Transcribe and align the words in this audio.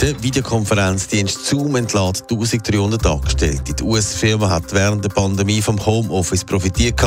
Der 0.00 0.22
Videokonferenzdienst 0.22 1.44
Zoom 1.44 1.76
entlädt 1.76 2.22
1300 2.22 3.04
Angestellte. 3.04 3.74
Die 3.74 3.82
US-Firma 3.82 4.48
hat 4.48 4.72
während 4.72 5.04
der 5.04 5.10
Pandemie 5.10 5.60
vom 5.60 5.84
Homeoffice 5.84 6.42
profitiert. 6.42 6.98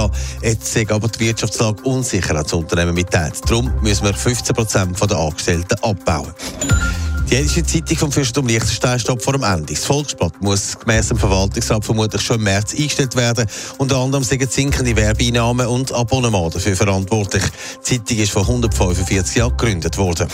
Jetzt 0.44 0.72
sei 0.72 0.86
aber 0.88 1.08
die 1.08 1.22
Wirtschaftslage 1.22 1.82
unsicher 1.82 2.36
als 2.36 2.54
Unternehmen 2.54 2.94
mitteilt. 2.94 3.42
Darum 3.50 3.72
müssen 3.82 4.06
wir 4.06 4.14
15 4.14 4.56
Prozent 4.56 5.10
der 5.10 5.18
Angestellten 5.18 5.74
abbauen. 5.82 6.36
Die 7.28 7.34
Jährliche 7.34 7.66
Zeitung 7.66 7.98
vom 7.98 8.12
Fürstentum 8.12 8.46
Liechtenstein 8.46 9.00
steht 9.00 9.24
vor 9.24 9.34
dem 9.34 9.42
Ende. 9.42 9.74
Das 9.74 9.86
Volksblatt 9.86 10.40
muss 10.40 10.78
gemäss 10.78 11.08
dem 11.08 11.18
Verwaltungsrat 11.18 11.84
vermutlich 11.84 12.22
schon 12.22 12.36
im 12.36 12.44
März 12.44 12.76
eingestellt 12.76 13.16
werden. 13.16 13.48
Unter 13.80 13.98
anderem 13.98 14.24
sind 14.24 14.52
sinkende 14.52 14.96
Werbeeinnahmen 14.96 15.66
und 15.66 15.92
Abonnement 15.92 16.54
dafür 16.54 16.76
verantwortlich. 16.76 17.42
Die 17.90 17.98
Zeitung 17.98 18.18
ist 18.20 18.32
vor 18.34 18.44
145 18.44 19.38
Jahren 19.38 19.58
gegründet 19.58 19.98
worden. 19.98 20.28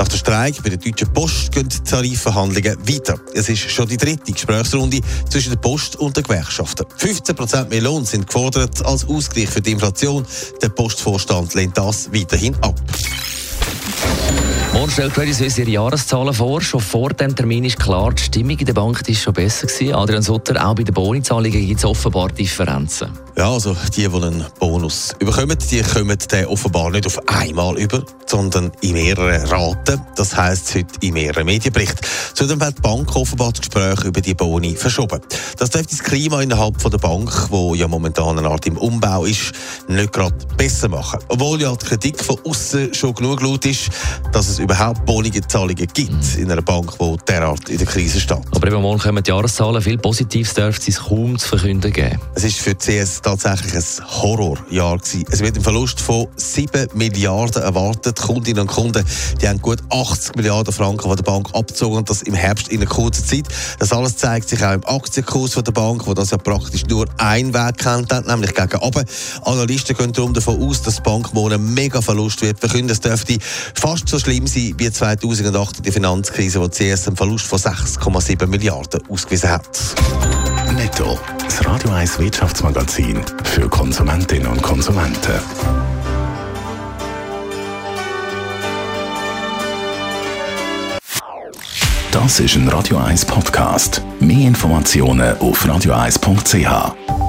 Nach 0.00 0.08
dem 0.08 0.16
Streik 0.16 0.62
bei 0.62 0.70
der 0.70 0.78
Deutschen 0.78 1.12
Post 1.12 1.52
gehen 1.52 1.68
die 1.68 1.78
Tarifverhandlungen 1.80 2.88
weiter. 2.88 3.20
Es 3.34 3.50
ist 3.50 3.70
schon 3.70 3.86
die 3.86 3.98
dritte 3.98 4.32
Gesprächsrunde 4.32 4.98
zwischen 5.28 5.50
der 5.50 5.58
Post 5.58 5.96
und 5.96 6.16
den 6.16 6.22
Gewerkschaften. 6.22 6.86
15% 6.98 7.68
mehr 7.68 7.82
Lohn 7.82 8.06
sind 8.06 8.26
gefordert 8.26 8.82
als 8.86 9.06
Ausgleich 9.06 9.50
für 9.50 9.60
die 9.60 9.72
Inflation. 9.72 10.24
Der 10.62 10.70
Postvorstand 10.70 11.52
lehnt 11.52 11.76
das 11.76 12.10
weiterhin 12.14 12.54
ab. 12.62 12.80
Morgen 14.80 14.92
stellt 14.92 15.12
Credit 15.12 15.34
Suisse 15.34 15.60
ihre 15.60 15.72
Jahreszahlen 15.72 16.32
vor. 16.32 16.62
Schon 16.62 16.80
vor 16.80 17.10
dem 17.10 17.36
Termin 17.36 17.66
ist 17.66 17.78
klar, 17.78 18.14
die 18.14 18.22
Stimmung 18.22 18.58
in 18.58 18.64
der 18.64 18.72
Bank 18.72 19.06
ist 19.10 19.20
schon 19.20 19.34
besser 19.34 19.66
gewesen. 19.66 19.94
Adrian 19.94 20.22
Sutter, 20.22 20.66
auch 20.66 20.74
bei 20.74 20.84
den 20.84 20.94
Bonizahlungen 20.94 21.66
gibt 21.66 21.80
es 21.80 21.84
offenbar 21.84 22.28
Differenzen. 22.28 23.10
Ja, 23.36 23.50
also 23.50 23.76
die, 23.94 24.00
die 24.00 24.06
einen 24.06 24.44
Bonus 24.58 25.14
bekommen, 25.18 25.56
die 25.70 25.82
kommen 25.82 26.18
den 26.32 26.46
offenbar 26.46 26.90
nicht 26.90 27.06
auf 27.06 27.18
einmal 27.28 27.78
über, 27.78 28.02
sondern 28.26 28.72
in 28.80 28.94
mehreren 28.94 29.46
Raten. 29.46 30.00
Das 30.16 30.36
heisst 30.36 30.74
heute 30.74 30.88
in 31.00 31.14
mehreren 31.14 31.44
Medienberichten. 31.44 32.00
Zudem 32.34 32.60
hat 32.62 32.78
die 32.78 32.82
Bank 32.82 33.14
offenbar 33.14 33.52
das 33.52 33.60
Gespräch 33.60 34.04
über 34.04 34.20
die 34.20 34.34
Boni 34.34 34.74
verschoben. 34.76 35.20
Das 35.58 35.70
dürfte 35.70 35.96
das 35.96 36.02
Klima 36.02 36.40
innerhalb 36.40 36.80
von 36.80 36.90
der 36.90 36.98
Bank, 36.98 37.30
wo 37.50 37.74
ja 37.74 37.86
momentan 37.86 38.38
eine 38.38 38.48
Art 38.48 38.66
im 38.66 38.76
Umbau 38.78 39.24
ist, 39.24 39.52
nicht 39.88 40.12
gerade 40.12 40.34
besser 40.56 40.88
machen. 40.88 41.20
Obwohl 41.28 41.60
ja 41.60 41.74
die 41.74 41.86
Kritik 41.86 42.22
von 42.22 42.38
außen 42.44 42.94
schon 42.94 43.14
genug 43.14 43.42
laut 43.42 43.64
ist, 43.66 43.90
dass 44.32 44.48
es 44.48 44.58
überhaupt 44.70 45.04
Boni-Zahlungen 45.04 45.74
gibt 45.74 46.36
in 46.36 46.48
einer 46.48 46.62
Bank, 46.62 46.96
die 46.96 47.16
derart 47.26 47.68
in 47.68 47.78
der 47.78 47.88
Krise 47.88 48.20
steht. 48.20 48.38
Aber 48.52 48.68
eben 48.68 48.80
morgen 48.80 49.00
kommen 49.00 49.20
die 49.20 49.28
Jahreszahlen. 49.28 49.82
Viel 49.82 49.98
Positives 49.98 50.54
dürfte 50.54 50.92
es 50.92 51.00
kaum 51.00 51.36
zu 51.38 51.48
verkünden 51.48 51.92
geben. 51.92 52.20
Es 52.36 52.44
ist 52.44 52.60
für 52.60 52.76
die 52.76 53.02
CS 53.02 53.20
tatsächlich 53.20 53.74
ein 53.74 53.82
Horrorjahr 54.22 54.98
gewesen. 54.98 55.24
Es 55.28 55.40
wird 55.40 55.56
ein 55.56 55.62
Verlust 55.62 56.00
von 56.00 56.28
7 56.36 56.86
Milliarden 56.94 57.62
erwartet. 57.62 58.20
Kundinnen 58.20 58.60
und 58.60 58.68
Kunden, 58.68 59.04
die 59.42 59.48
haben 59.48 59.60
gut 59.60 59.80
80 59.90 60.36
Milliarden 60.36 60.72
Franken 60.72 61.02
von 61.02 61.16
der 61.16 61.24
Bank 61.24 61.48
abgezogen 61.52 61.96
und 61.96 62.08
das 62.08 62.22
im 62.22 62.34
Herbst 62.34 62.68
in 62.68 62.80
einer 62.80 62.88
kurzen 62.88 63.24
Zeit. 63.24 63.46
Das 63.80 63.92
alles 63.92 64.18
zeigt 64.18 64.48
sich 64.50 64.64
auch 64.64 64.74
im 64.74 64.86
Aktienkurs 64.86 65.54
von 65.54 65.64
der 65.64 65.72
Bank, 65.72 66.06
wo 66.06 66.14
das 66.14 66.30
ja 66.30 66.38
praktisch 66.38 66.86
nur 66.86 67.06
einen 67.18 67.52
Weg 67.52 67.78
kennt, 67.78 68.12
nämlich 68.28 68.54
gegen 68.54 68.76
oben. 68.76 69.04
Analysten 69.42 69.96
gehen 69.96 70.12
darum 70.12 70.32
davon 70.32 70.62
aus, 70.62 70.82
dass 70.82 70.96
die 70.96 71.02
Bank 71.02 71.34
morgen 71.34 71.54
einen 71.54 71.74
mega 71.74 72.00
Verlust 72.00 72.40
wird 72.42 72.60
verkünden. 72.60 72.90
Es 72.90 73.00
dürfte 73.00 73.36
fast 73.74 74.08
so 74.08 74.20
schlimm 74.20 74.46
sein 74.46 74.59
wie 74.76 74.90
2008 74.90 75.84
die 75.84 75.92
Finanzkrise, 75.92 76.60
wo 76.60 76.68
die 76.68 76.94
CS 76.94 77.06
einen 77.06 77.16
Verlust 77.16 77.46
von 77.46 77.58
6,7 77.58 78.46
Milliarden 78.46 79.00
ausgewiesen 79.08 79.50
hat. 79.50 79.66
Netto. 80.74 81.18
Das 81.38 81.64
Radio 81.66 81.90
1 81.90 82.18
Wirtschaftsmagazin 82.18 83.20
für 83.44 83.68
Konsumentinnen 83.68 84.46
und 84.46 84.62
Konsumenten. 84.62 85.40
Das 92.12 92.40
ist 92.40 92.56
ein 92.56 92.68
Radio 92.68 92.98
1 92.98 93.24
Podcast. 93.24 94.02
Mehr 94.20 94.48
Informationen 94.48 95.36
auf 95.38 95.64
radio1.ch. 95.64 97.19